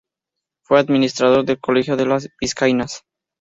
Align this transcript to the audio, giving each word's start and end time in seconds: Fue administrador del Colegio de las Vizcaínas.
Fue 0.63 0.79
administrador 0.79 1.45
del 1.45 1.59
Colegio 1.59 1.95
de 1.95 2.07
las 2.07 2.27
Vizcaínas. 2.41 3.03